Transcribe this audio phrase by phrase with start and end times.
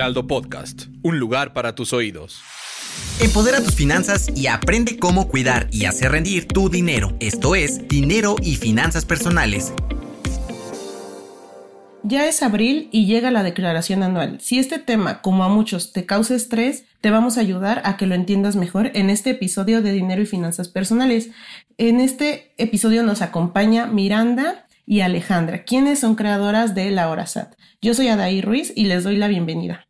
[0.00, 2.40] Heraldo Podcast, un lugar para tus oídos.
[3.20, 7.14] Empodera tus finanzas y aprende cómo cuidar y hacer rendir tu dinero.
[7.20, 9.74] Esto es Dinero y Finanzas Personales.
[12.02, 14.40] Ya es abril y llega la declaración anual.
[14.40, 18.06] Si este tema, como a muchos, te causa estrés, te vamos a ayudar a que
[18.06, 21.28] lo entiendas mejor en este episodio de Dinero y Finanzas Personales.
[21.76, 27.54] En este episodio nos acompaña Miranda y Alejandra, quienes son creadoras de La Hora SAT.
[27.82, 29.89] Yo soy Adaí Ruiz y les doy la bienvenida.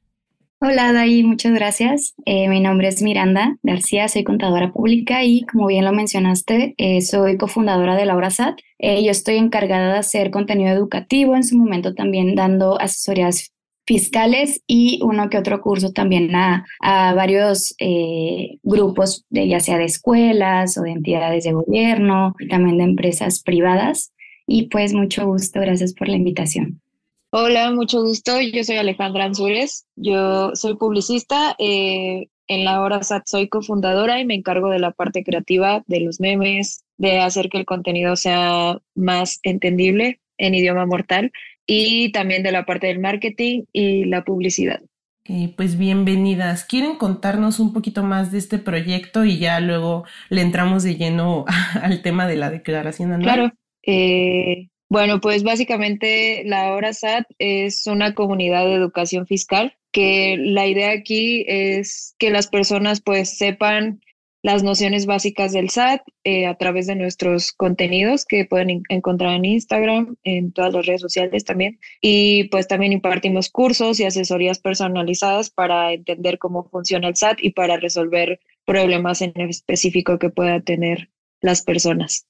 [0.63, 2.15] Hola Adaí, muchas gracias.
[2.27, 7.01] Eh, mi nombre es Miranda García, soy contadora pública y como bien lo mencionaste, eh,
[7.01, 8.61] soy cofundadora de La Hora SAT.
[8.79, 13.53] Eh, yo estoy encargada de hacer contenido educativo, en su momento también dando asesorías
[13.87, 16.67] fiscales y uno que otro curso también a,
[17.15, 17.75] varios
[18.63, 24.13] grupos, ya sea de escuelas o de entidades de gobierno, también de empresas privadas.
[24.47, 26.83] Y pues mucho gusto, gracias por la invitación.
[27.33, 28.41] Hola, mucho gusto.
[28.41, 29.87] Yo soy Alejandra Ansures.
[29.95, 31.55] Yo soy publicista.
[31.61, 36.01] Eh, en la hora SAT soy cofundadora y me encargo de la parte creativa, de
[36.01, 41.31] los memes, de hacer que el contenido sea más entendible en idioma mortal
[41.65, 44.81] y también de la parte del marketing y la publicidad.
[45.57, 46.65] pues bienvenidas.
[46.65, 51.45] ¿Quieren contarnos un poquito más de este proyecto y ya luego le entramos de lleno
[51.81, 53.23] al tema de la declaración anual?
[53.23, 53.53] Claro.
[53.87, 60.67] Eh, bueno, pues básicamente la Hora SAT es una comunidad de educación fiscal que la
[60.67, 64.01] idea aquí es que las personas pues sepan
[64.43, 69.45] las nociones básicas del SAT eh, a través de nuestros contenidos que pueden encontrar en
[69.45, 71.79] Instagram, en todas las redes sociales también.
[72.01, 77.51] Y pues también impartimos cursos y asesorías personalizadas para entender cómo funciona el SAT y
[77.51, 81.11] para resolver problemas en específico que puedan tener
[81.41, 82.27] las personas.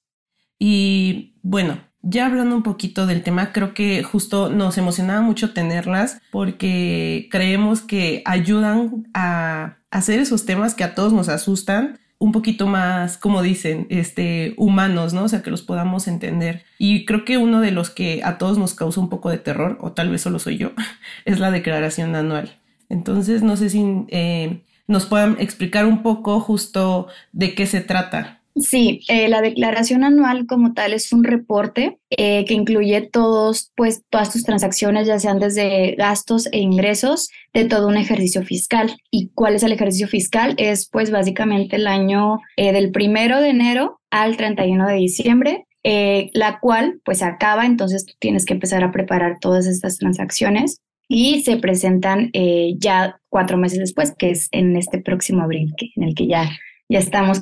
[0.59, 6.21] Y bueno, ya hablando un poquito del tema, creo que justo nos emocionaba mucho tenerlas
[6.31, 12.67] porque creemos que ayudan a hacer esos temas que a todos nos asustan un poquito
[12.67, 15.23] más, como dicen, este, humanos, ¿no?
[15.23, 16.63] O sea, que los podamos entender.
[16.77, 19.79] Y creo que uno de los que a todos nos causa un poco de terror,
[19.81, 20.71] o tal vez solo soy yo,
[21.25, 22.59] es la declaración anual.
[22.89, 28.40] Entonces, no sé si eh, nos puedan explicar un poco justo de qué se trata.
[28.55, 34.03] Sí, eh, la declaración anual como tal es un reporte eh, que incluye todos, pues,
[34.09, 38.97] todas tus transacciones, ya sean desde gastos e ingresos de todo un ejercicio fiscal.
[39.09, 40.53] ¿Y cuál es el ejercicio fiscal?
[40.57, 46.59] Es pues básicamente el año eh, del primero de enero al 31 de diciembre, la
[46.59, 51.57] cual pues acaba, entonces tú tienes que empezar a preparar todas estas transacciones y se
[51.57, 52.31] presentan
[52.77, 56.51] ya cuatro meses después, que es en este próximo abril, que, en el que ya,
[56.89, 57.41] ya estamos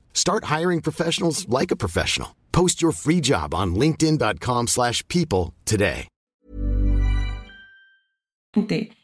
[0.13, 2.37] Start hiring professionals like a professional.
[2.53, 6.07] Post your free job on linkedin.com/people today.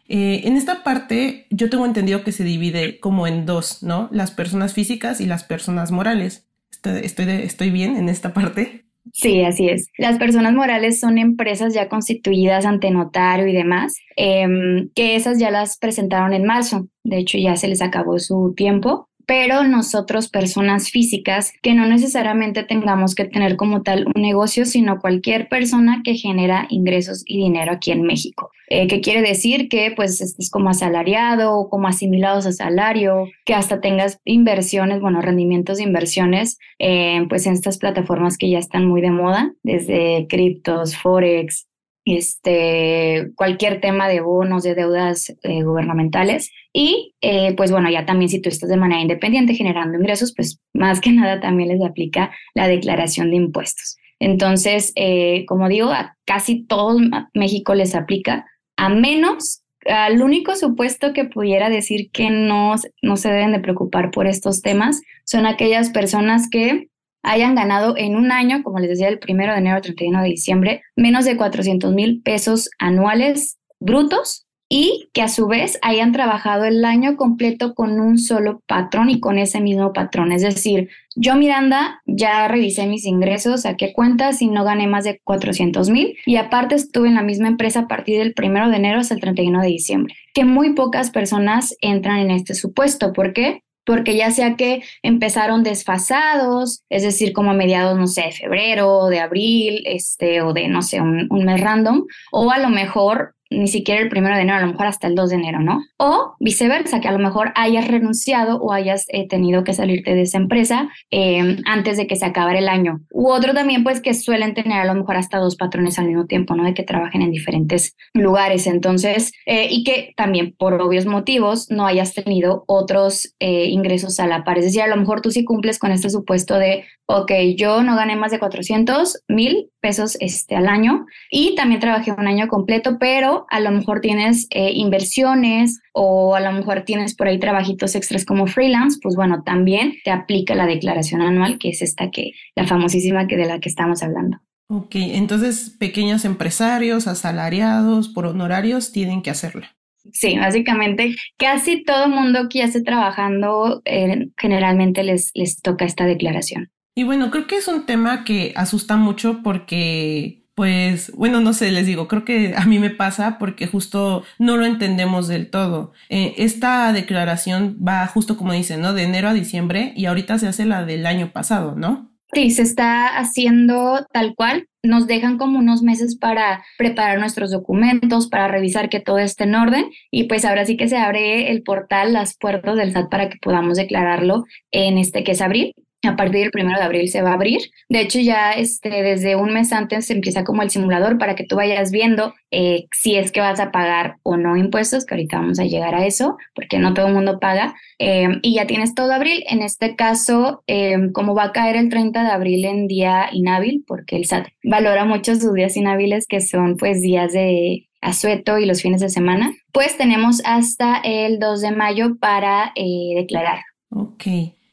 [0.09, 4.09] Eh, en esta parte yo tengo entendido que se divide como en dos, ¿no?
[4.11, 6.47] Las personas físicas y las personas morales.
[6.71, 8.85] ¿Estoy, estoy, bien en esta parte?
[9.13, 9.87] Sí, así es.
[9.97, 15.49] Las personas morales son empresas ya constituidas ante notario y demás, em, que esas ya
[15.49, 16.87] las presentaron en marzo.
[17.03, 22.63] De hecho, ya se les acabó su tiempo pero nosotros personas físicas que no necesariamente
[22.63, 27.73] tengamos que tener como tal un negocio, sino cualquier persona que genera ingresos y dinero
[27.73, 28.49] aquí en México.
[28.69, 29.69] Eh, ¿Qué quiere decir?
[29.69, 35.21] Que pues estés como asalariado o como asimilados a salario, que hasta tengas inversiones, bueno,
[35.21, 40.25] rendimientos de inversiones, eh, pues en estas plataformas que ya están muy de moda, desde
[40.29, 41.66] criptos, forex,
[42.15, 46.51] este, cualquier tema de bonos, de deudas eh, gubernamentales.
[46.71, 50.61] Y eh, pues bueno, ya también si tú estás de manera independiente generando ingresos, pues
[50.73, 53.97] más que nada también les aplica la declaración de impuestos.
[54.19, 56.97] Entonces, eh, como digo, a casi todo
[57.33, 58.45] México les aplica,
[58.75, 64.11] a menos al único supuesto que pudiera decir que no, no se deben de preocupar
[64.11, 66.89] por estos temas son aquellas personas que
[67.23, 70.29] hayan ganado en un año, como les decía, el primero de enero al 31 de
[70.29, 76.65] diciembre, menos de 400 mil pesos anuales brutos y que a su vez hayan trabajado
[76.65, 80.31] el año completo con un solo patrón y con ese mismo patrón.
[80.31, 85.21] Es decir, yo Miranda ya revisé mis ingresos, saqué cuentas y no gané más de
[85.23, 88.99] 400 mil y aparte estuve en la misma empresa a partir del primero de enero
[88.99, 90.15] hasta el 31 de diciembre.
[90.33, 93.13] Que muy pocas personas entran en este supuesto.
[93.13, 93.63] ¿Por qué?
[93.87, 99.05] Porque ya sea que empezaron desfasados, es decir, como a mediados, no sé, de febrero,
[99.07, 103.36] de abril, este, o de, no sé, un, un mes random, o a lo mejor
[103.49, 105.81] ni siquiera el primero de enero, a lo mejor hasta el 2 de enero, ¿no?
[105.97, 110.23] O viceversa, que a lo mejor hayas renunciado o hayas eh, tenido que salirte de
[110.23, 113.01] esa empresa eh, antes de que se acabara el año.
[113.11, 116.25] U otro también, pues que suelen tener a lo mejor hasta dos patrones al mismo
[116.25, 116.63] tiempo, ¿no?
[116.63, 118.67] De que trabajen en diferentes lugares.
[118.67, 124.43] Entonces, eh, y que también por obvios motivos no hayas tenido otros ingresos a la
[124.43, 124.57] par.
[124.57, 127.95] Es decir, a lo mejor tú sí cumples con este supuesto de, ok, yo no
[127.95, 132.97] gané más de 400 mil pesos este, al año y también trabajé un año completo,
[132.99, 137.95] pero a lo mejor tienes eh, inversiones o a lo mejor tienes por ahí trabajitos
[137.95, 142.31] extras como freelance, pues bueno, también te aplica la declaración anual, que es esta que,
[142.55, 144.37] la famosísima que de la que estamos hablando.
[144.69, 149.75] Ok, entonces pequeños empresarios, asalariados, por honorarios, tienen que hacerla.
[150.13, 156.05] Sí, básicamente casi todo mundo que ya esté trabajando eh, generalmente les, les toca esta
[156.05, 156.69] declaración.
[156.95, 161.69] Y bueno, creo que es un tema que asusta mucho porque pues bueno, no sé,
[161.69, 165.93] les digo, creo que a mí me pasa porque justo no lo entendemos del todo.
[166.09, 168.93] Eh, esta declaración va justo como dicen, ¿no?
[168.95, 172.11] De enero a diciembre y ahorita se hace la del año pasado, ¿no?
[172.33, 174.67] Sí, se está haciendo tal cual.
[174.81, 179.53] Nos dejan como unos meses para preparar nuestros documentos, para revisar que todo esté en
[179.53, 183.29] orden y pues ahora sí que se abre el portal, las puertas del SAT para
[183.29, 185.75] que podamos declararlo en este que es abril
[186.07, 187.59] a partir del primero de abril se va a abrir.
[187.89, 191.55] De hecho, ya este, desde un mes antes empieza como el simulador para que tú
[191.55, 195.59] vayas viendo eh, si es que vas a pagar o no impuestos, que ahorita vamos
[195.59, 197.75] a llegar a eso, porque no todo el mundo paga.
[197.99, 199.43] Em, y ya tienes todo abril.
[199.49, 203.83] En este caso, em, como va a caer el 30 de abril en día inhábil,
[203.85, 208.65] porque el SAT valora mucho sus días inhábiles, que son pues días de asueto y
[208.65, 213.59] los fines de semana, pues tenemos hasta el 2 de mayo para eh, declarar.
[213.89, 214.23] Ok.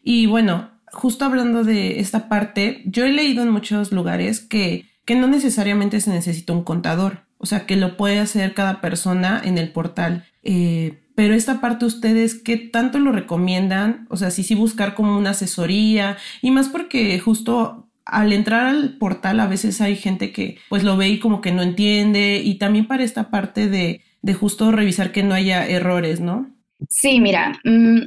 [0.02, 5.14] Y bueno, justo hablando de esta parte, yo he leído en muchos lugares que, que
[5.14, 9.58] no necesariamente se necesita un contador, o sea, que lo puede hacer cada persona en
[9.58, 10.24] el portal.
[10.42, 14.06] Eh, pero esta parte ustedes, ¿qué tanto lo recomiendan?
[14.10, 18.98] O sea, sí, sí buscar como una asesoría y más porque justo al entrar al
[18.98, 22.56] portal a veces hay gente que pues lo ve y como que no entiende y
[22.56, 26.53] también para esta parte de, de justo revisar que no haya errores, ¿no?
[26.90, 27.98] Sí, mira, mm,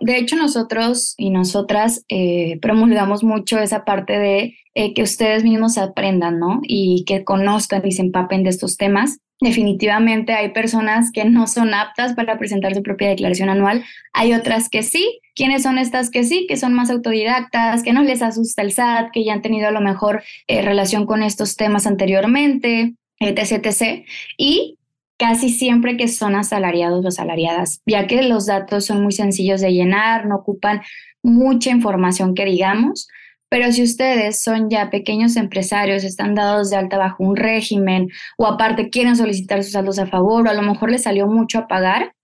[0.00, 5.76] de hecho nosotros y nosotras eh, promulgamos mucho esa parte de eh, que ustedes mismos
[5.76, 6.60] aprendan, ¿no?
[6.62, 9.18] Y que conozcan y se empapen de estos temas.
[9.40, 14.68] Definitivamente hay personas que no son aptas para presentar su propia declaración anual, hay otras
[14.68, 15.20] que sí.
[15.34, 16.46] ¿Quiénes son estas que sí?
[16.46, 19.72] Que son más autodidactas, que no les asusta el SAT, que ya han tenido a
[19.72, 24.04] lo mejor eh, relación con estos temas anteriormente, etc, etc.
[24.36, 24.78] Y
[25.22, 29.70] casi siempre que son asalariados o asalariadas, ya que los datos son muy sencillos de
[29.70, 30.82] llenar, no ocupan
[31.22, 33.06] mucha información que digamos,
[33.48, 38.46] pero si ustedes son ya pequeños empresarios, están dados de alta bajo un régimen o
[38.46, 41.68] aparte quieren solicitar sus saldos a favor o a lo mejor les salió mucho a
[41.68, 42.16] pagar,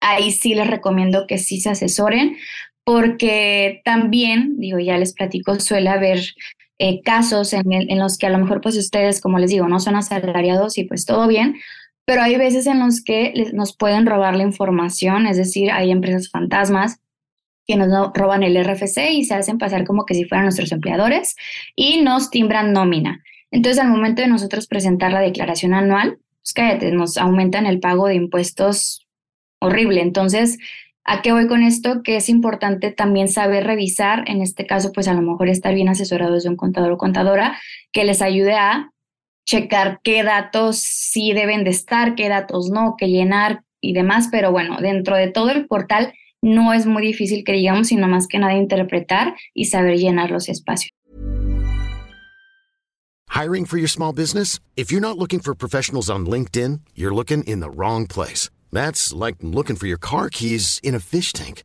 [0.00, 2.36] ahí sí les recomiendo que sí se asesoren
[2.82, 6.18] porque también, digo, ya les platico, suele haber
[6.80, 9.78] eh, casos en, en, los que a lo mejor pues ustedes, como les digo, no
[9.78, 11.54] son asalariados y pues todo bien,
[12.04, 16.30] pero hay veces en los que nos pueden robar la información, es decir, hay empresas
[16.30, 17.00] fantasmas
[17.66, 21.34] que nos roban el RFC y se hacen pasar como que si fueran nuestros empleadores
[21.74, 23.22] y nos timbran nómina.
[23.50, 28.06] Entonces, al momento de nosotros presentar la declaración anual, pues cállate, nos aumentan el pago
[28.06, 29.06] de impuestos
[29.60, 30.02] horrible.
[30.02, 30.58] Entonces,
[31.04, 32.02] ¿a qué voy con esto?
[32.02, 35.88] Que es importante también saber revisar, en este caso, pues a lo mejor estar bien
[35.88, 37.58] asesorados de un contador o contadora
[37.92, 38.90] que les ayude a
[39.44, 44.50] checar qué datos sí deben de estar, qué datos no, qué llenar y demás, pero
[44.50, 48.38] bueno, dentro de todo el portal no es muy difícil que digamos, sino más que
[48.38, 50.90] nada interpretar y saber llenar los espacios.
[53.30, 54.60] Hiring for your small business?
[54.76, 58.48] If you're not looking for professionals on LinkedIn, you're looking in the wrong place.
[58.70, 61.64] That's like looking for your car keys in a fish tank.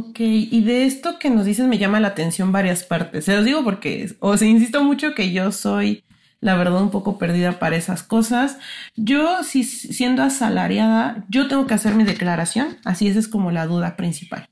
[0.00, 3.26] Ok, y de esto que nos dices me llama la atención varias partes.
[3.26, 6.04] Se los digo porque, o sea, insisto mucho que yo soy,
[6.40, 8.58] la verdad, un poco perdida para esas cosas.
[8.96, 13.66] Yo, si siendo asalariada, yo tengo que hacer mi declaración, así esa es como la
[13.66, 14.48] duda principal.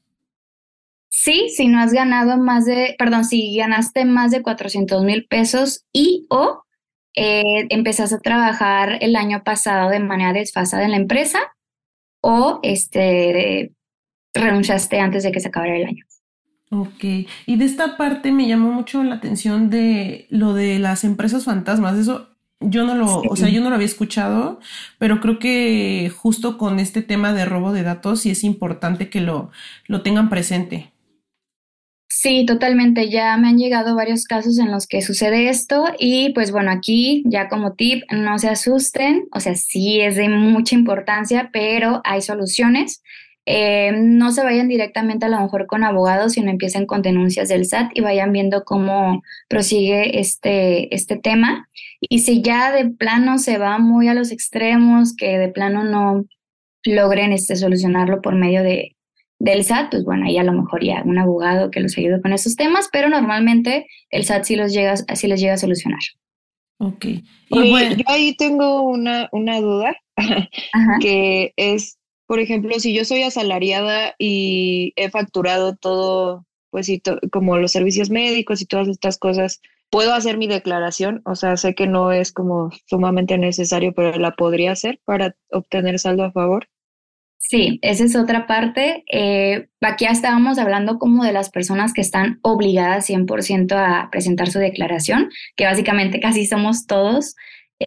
[1.09, 5.87] Sí, si no has ganado más de, perdón, si ganaste más de 400 mil pesos
[5.95, 6.65] y o
[7.15, 11.39] eh, empezaste a trabajar el año pasado de manera desfasada en la empresa
[12.21, 13.73] o este,
[14.39, 16.05] renunciaste antes de que se acabara el año.
[16.71, 17.05] Ok,
[17.47, 21.99] y de esta parte me llamó mucho la atención de lo de las empresas fantasmas.
[21.99, 22.29] Eso
[22.61, 24.61] yo no lo, o sea, yo no lo había escuchado,
[24.99, 29.21] pero creo que justo con este tema de robo de datos sí es importante que
[29.21, 29.51] lo,
[29.87, 30.93] lo tengan presente.
[32.11, 33.11] Sí, totalmente.
[33.11, 37.23] Ya me han llegado varios casos en los que sucede esto y pues bueno, aquí
[37.27, 42.21] ya como tip, no se asusten, o sea, sí es de mucha importancia, pero hay
[42.21, 43.03] soluciones.
[43.51, 47.65] Eh, no se vayan directamente a lo mejor con abogados, sino empiecen con denuncias del
[47.65, 51.67] SAT y vayan viendo cómo prosigue este, este tema.
[51.99, 56.27] Y si ya de plano se va muy a los extremos, que de plano no
[56.85, 58.97] logren este, solucionarlo por medio de,
[59.39, 62.35] del SAT, pues bueno, ahí a lo mejor ya un abogado que los ayude con
[62.35, 66.01] esos temas, pero normalmente el SAT sí los llega, sí les llega a solucionar.
[66.81, 67.07] Ok.
[67.07, 67.97] Y bueno.
[67.97, 69.97] Yo ahí tengo una, una duda,
[71.01, 71.98] que es
[72.29, 77.01] por ejemplo, si yo soy asalariada y he facturado todo, pues y
[77.33, 81.23] como los servicios médicos y todas estas cosas, ¿puedo hacer mi declaración?
[81.25, 85.99] O sea, sé que no es como sumamente necesario, pero la podría hacer para obtener
[85.99, 86.69] saldo a favor.
[87.39, 89.05] Sí, esa es otra parte.
[89.11, 94.51] Eh, aquí ya estábamos hablando como de las personas que están obligadas 100% a presentar
[94.51, 97.37] su declaración, que básicamente casi somos todos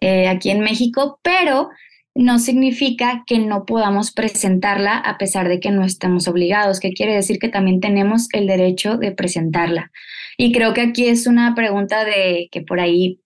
[0.00, 1.68] eh, aquí en México, pero
[2.14, 7.14] no significa que no podamos presentarla a pesar de que no estemos obligados, que quiere
[7.14, 9.90] decir que también tenemos el derecho de presentarla.
[10.36, 13.20] Y creo que aquí es una pregunta de que por ahí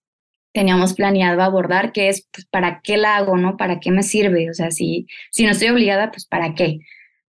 [0.53, 3.57] teníamos planeado abordar, que es, pues, ¿para qué la hago, no?
[3.57, 4.51] ¿Para qué me sirve?
[4.51, 6.79] O sea, si, si no estoy obligada, pues, ¿para qué?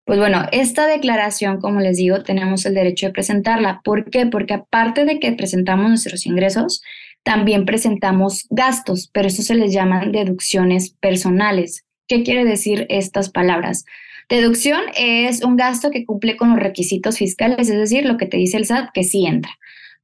[0.05, 3.81] Pues bueno, esta declaración, como les digo, tenemos el derecho de presentarla.
[3.83, 4.25] ¿Por qué?
[4.25, 6.81] Porque aparte de que presentamos nuestros ingresos,
[7.23, 11.85] también presentamos gastos, pero eso se les llaman deducciones personales.
[12.07, 13.85] ¿Qué quiere decir estas palabras?
[14.29, 18.37] Deducción es un gasto que cumple con los requisitos fiscales, es decir, lo que te
[18.37, 19.51] dice el SAT, que sí entra.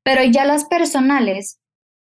[0.03, 1.59] Pero ya las personales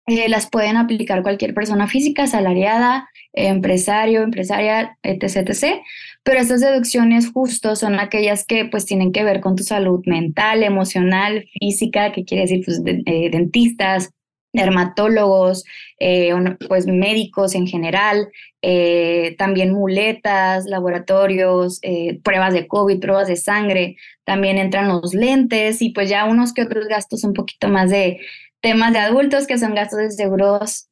[0.07, 5.83] eh, las pueden aplicar cualquier persona física, asalariada, empresario, empresaria, etc, etc.
[6.23, 10.63] Pero estas deducciones justo son aquellas que pues tienen que ver con tu salud mental,
[10.63, 14.11] emocional, física, que quiere decir pues, eh, dentistas,
[14.55, 15.65] dermatólogos,
[15.99, 16.33] eh,
[16.69, 18.29] pues médicos en general,
[18.63, 25.83] eh, también muletas, laboratorios, eh, pruebas de COVID, pruebas de sangre, también entran los lentes
[25.83, 28.21] y pues ya unos que otros gastos un poquito más de
[28.61, 30.89] temas de adultos, que son gastos de seguros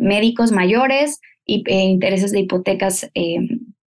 [0.00, 3.10] médicos mayores y intereses de hipotecas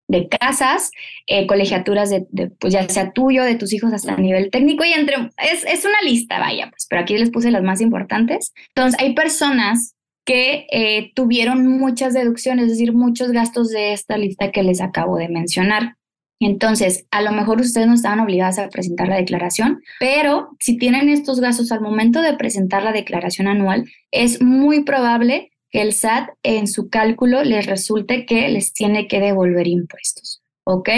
[0.08, 0.92] de casas,
[1.26, 2.26] eh, colegiaturas de,
[2.60, 5.86] pues ya sea tuyo, de tus hijos hasta a nivel técnico y entre, es, es
[5.86, 8.54] una lista, vaya, pues, pero aquí les puse las más importantes.
[8.70, 9.96] Entonces, hay personas
[10.26, 15.18] que eh, tuvieron muchas deducciones, es decir, muchos gastos de esta lista que les acabo
[15.18, 15.96] de mencionar.
[16.40, 21.10] Entonces, a lo mejor ustedes no estaban obligadas a presentar la declaración, pero si tienen
[21.10, 26.68] estos gastos al momento de presentar la declaración anual, es muy probable el SAT en
[26.68, 30.42] su cálculo les resulte que les tiene que devolver impuestos.
[30.64, 30.90] ¿Ok?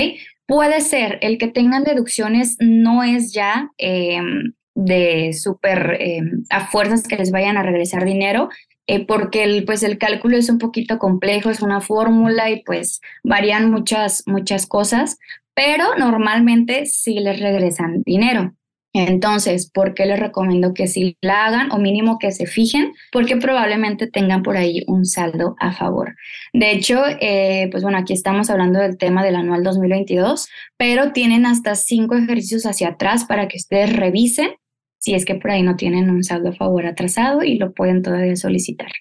[0.45, 7.03] Puede ser, el que tengan deducciones no es ya em, de súper em, a fuerzas
[7.03, 8.49] que les vayan a regresar dinero,
[8.87, 13.01] eh, porque el, pues el cálculo es un poquito complejo, es una fórmula y pues
[13.23, 15.19] varían muchas, muchas cosas,
[15.53, 18.55] pero normalmente sí les regresan dinero.
[18.93, 22.93] Entonces, ¿por qué les recomiendo que sí la hagan o mínimo que se fijen?
[23.11, 26.15] Porque probablemente tengan por ahí un saldo a favor.
[26.53, 31.45] De hecho, eh, pues bueno, aquí estamos hablando del tema del anual 2022, pero tienen
[31.45, 34.51] hasta cinco ejercicios hacia atrás para que ustedes revisen
[34.99, 38.01] si es que por ahí no tienen un saldo a favor atrasado y lo pueden
[38.01, 38.91] todavía solicitar.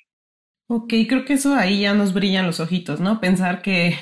[0.71, 3.21] Ok, creo que eso ahí ya nos brillan los ojitos, ¿no?
[3.21, 3.97] Pensar que,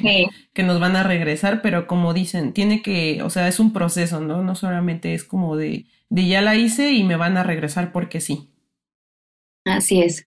[0.52, 4.20] que nos van a regresar, pero como dicen, tiene que, o sea, es un proceso,
[4.20, 4.42] ¿no?
[4.42, 8.20] No solamente es como de de ya la hice y me van a regresar porque
[8.20, 8.50] sí.
[9.64, 10.26] Así es.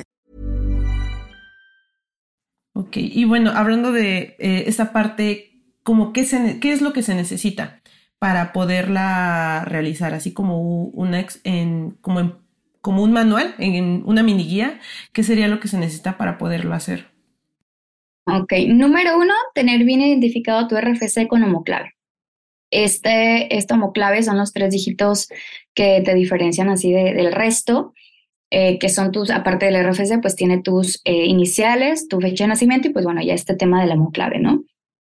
[2.73, 7.81] Ok, y bueno, hablando de eh, esa parte, como qué, es lo que se necesita
[8.17, 12.39] para poderla realizar, así como, una en, como,
[12.79, 14.79] como un manual, en una mini guía,
[15.11, 17.07] ¿qué sería lo que se necesita para poderlo hacer?
[18.25, 21.95] Ok, número uno, tener bien identificado tu RFC con homoclave.
[22.69, 25.27] Este, este homoclave son los tres dígitos
[25.73, 27.93] que te diferencian así del resto
[28.53, 32.49] eh, que son tus, aparte del RFC, pues tiene tus eh, iniciales, tu fecha de
[32.49, 34.65] nacimiento y pues bueno, ya este tema de la clave, ¿no?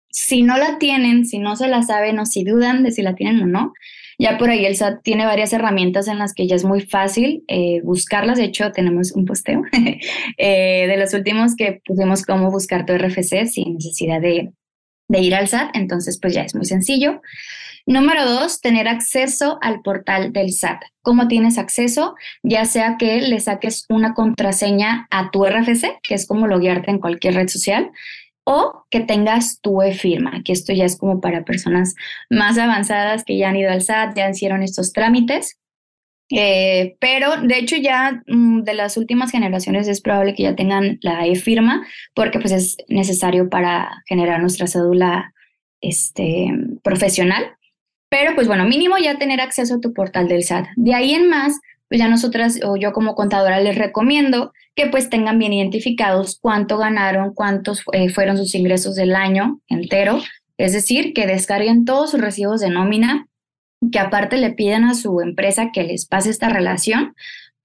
[0.09, 3.13] Si no la tienen, si no se la saben o si dudan de si la
[3.13, 3.73] tienen o no,
[4.17, 7.43] ya por ahí el SAT tiene varias herramientas en las que ya es muy fácil
[7.47, 8.39] eh, buscarlas.
[8.39, 9.61] De hecho, tenemos un posteo
[10.37, 14.53] de los últimos que pusimos cómo buscar tu RFC sin necesidad de,
[15.07, 15.75] de ir al SAT.
[15.75, 17.21] Entonces, pues ya es muy sencillo.
[17.87, 20.81] Número dos, tener acceso al portal del SAT.
[21.03, 22.15] ¿Cómo tienes acceso?
[22.41, 26.97] Ya sea que le saques una contraseña a tu RFC, que es como loguearte en
[26.97, 27.91] cualquier red social,
[28.43, 31.95] o que tengas tu e-firma, que esto ya es como para personas
[32.29, 35.59] más avanzadas que ya han ido al SAT, ya hicieron estos trámites.
[36.31, 40.97] Eh, pero de hecho ya mm, de las últimas generaciones es probable que ya tengan
[41.03, 45.33] la e-firma porque pues es necesario para generar nuestra cédula
[45.81, 46.51] este,
[46.83, 47.55] profesional.
[48.17, 50.67] Pero pues bueno, mínimo ya tener acceso a tu portal del SAT.
[50.77, 55.09] De ahí en más, pues ya nosotras o yo como contadora les recomiendo que pues
[55.09, 60.21] tengan bien identificados cuánto ganaron, cuántos eh, fueron sus ingresos del año entero.
[60.57, 63.27] Es decir, que descarguen todos sus recibos de nómina,
[63.91, 67.15] que aparte le pidan a su empresa que les pase esta relación,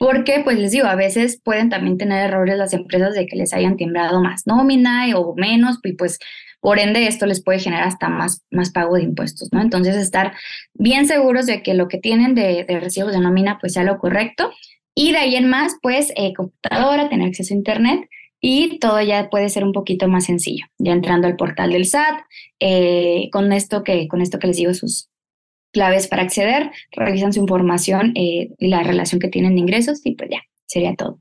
[0.00, 3.52] porque pues les digo, a veces pueden también tener errores las empresas de que les
[3.52, 6.18] hayan timbrado más nómina o menos, y pues
[6.58, 9.60] por ende, esto les puede generar hasta más, más pago de impuestos, ¿no?
[9.60, 10.32] Entonces, estar
[10.72, 14.50] bien seguros de que lo que tienen de, recibos de nómina, pues sea lo correcto.
[14.94, 18.08] Y de ahí en más, pues, eh, computadora, tener acceso a Internet
[18.40, 20.64] y todo ya puede ser un poquito más sencillo.
[20.78, 22.20] Ya entrando al portal del SAT,
[22.58, 25.10] eh, con, esto que, con esto que les digo, sus
[25.72, 30.14] claves para acceder, revisan su información eh, y la relación que tienen de ingresos y
[30.14, 31.20] pues ya, sería todo.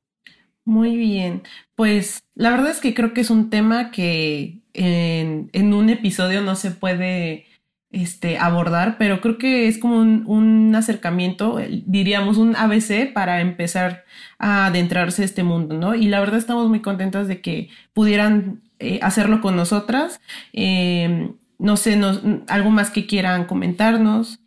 [0.66, 1.42] Muy bien,
[1.76, 6.56] pues la verdad es que creo que es un tema que en, un episodio no
[6.56, 7.46] se puede
[7.92, 14.06] este, abordar, pero creo que es como un, acercamiento, diríamos un ABC para empezar
[14.38, 15.96] a adentrarse a este mundo, ¿no?
[15.96, 20.22] Y la verdad estamos muy contentas de que pudieran eh, hacerlo con nosotras.
[20.54, 24.39] Em, no sé, nos, algo más que quieran comentarnos.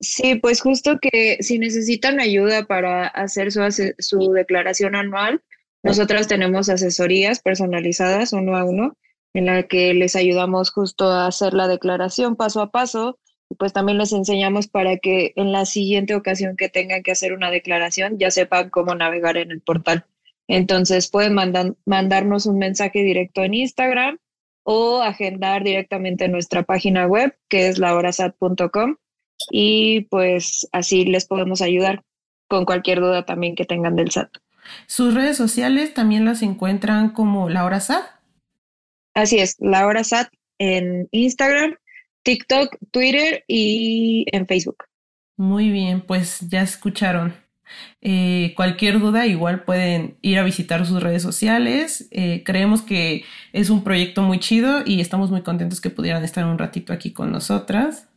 [0.00, 3.60] Sí, pues justo que si necesitan ayuda para hacer su,
[3.98, 5.42] su declaración anual,
[5.82, 8.96] nosotras tenemos asesorías personalizadas uno a uno
[9.34, 13.18] en la que les ayudamos justo a hacer la declaración paso a paso
[13.50, 17.32] y pues también les enseñamos para que en la siguiente ocasión que tengan que hacer
[17.32, 20.04] una declaración ya sepan cómo navegar en el portal.
[20.48, 21.34] Entonces pueden
[21.84, 24.18] mandarnos un mensaje directo en Instagram
[24.70, 28.96] o agendar directamente en nuestra página web que es lahorasat.com
[29.50, 32.02] y pues así les podemos ayudar
[32.48, 34.28] con cualquier duda también que tengan del SAT.
[34.86, 38.04] Sus redes sociales también las encuentran como La Hora SAT.
[39.14, 40.28] Así es, La Hora SAT
[40.58, 41.74] en Instagram,
[42.22, 44.84] TikTok, Twitter y en Facebook.
[45.38, 47.34] Muy bien, pues ya escucharon.
[48.00, 52.08] Eh, cualquier duda, igual pueden ir a visitar sus redes sociales.
[52.10, 56.44] Eh, creemos que es un proyecto muy chido y estamos muy contentos que pudieran estar
[56.44, 58.08] un ratito aquí con nosotras.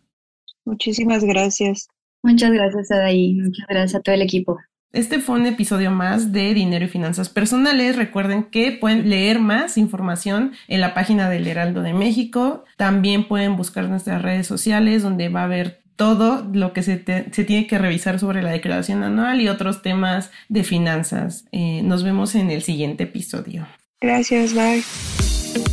[0.65, 1.87] Muchísimas gracias.
[2.23, 3.33] Muchas gracias, Adaí.
[3.33, 4.59] Muchas gracias a todo el equipo.
[4.93, 7.95] Este fue un episodio más de Dinero y Finanzas Personales.
[7.95, 12.65] Recuerden que pueden leer más información en la página del Heraldo de México.
[12.75, 17.67] También pueden buscar nuestras redes sociales donde va a haber todo lo que se, tiene
[17.67, 21.45] que revisar sobre la declaración anual y otros temas de finanzas.
[21.51, 23.67] Eh, nos vemos en el siguiente episodio.
[23.99, 24.83] Gracias, bye.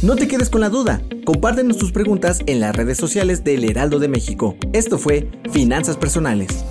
[0.02, 1.00] No te quedes con la duda.
[1.24, 4.57] Compártenos tus preguntas en las redes sociales del Heraldo de México.
[4.72, 6.64] Esto fue Finanzas Personales.